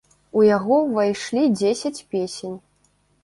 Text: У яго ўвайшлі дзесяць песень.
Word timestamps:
У 0.39 0.43
яго 0.45 0.77
ўвайшлі 0.85 1.43
дзесяць 1.59 2.05
песень. 2.13 2.57